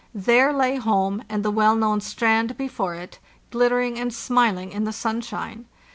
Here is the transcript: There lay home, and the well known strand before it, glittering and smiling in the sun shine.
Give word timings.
There 0.15 0.51
lay 0.51 0.77
home, 0.77 1.21
and 1.29 1.45
the 1.45 1.51
well 1.51 1.75
known 1.75 2.01
strand 2.01 2.57
before 2.57 2.95
it, 2.95 3.19
glittering 3.51 3.99
and 3.99 4.11
smiling 4.11 4.71
in 4.71 4.83
the 4.83 4.91
sun 4.91 5.21
shine. 5.21 5.67